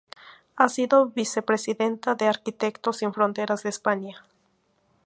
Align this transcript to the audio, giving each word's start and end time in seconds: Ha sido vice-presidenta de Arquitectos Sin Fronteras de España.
Ha 0.55 0.67
sido 0.67 1.09
vice-presidenta 1.09 2.15
de 2.15 2.27
Arquitectos 2.27 2.97
Sin 2.97 3.13
Fronteras 3.13 3.61
de 3.61 3.69
España. 3.69 4.25